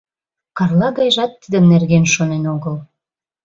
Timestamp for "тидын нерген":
1.41-2.03